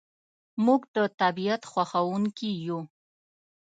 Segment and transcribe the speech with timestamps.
[0.65, 2.79] موږ د طبیعت خوښونکي یو.